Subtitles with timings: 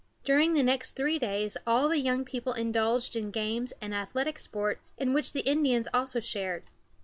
[0.23, 4.93] During the next three days all the young people indulged in games and athletic sports,
[4.97, 6.63] in which the Indians also shared.